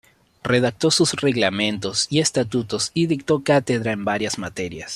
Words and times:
Redactó 0.41 0.89
sus 0.89 1.13
reglamentos 1.13 2.07
y 2.09 2.21
estatutos 2.21 2.89
y 2.95 3.05
dictó 3.05 3.43
cátedra 3.43 3.95
de 3.95 4.01
varias 4.03 4.39
materias. 4.39 4.89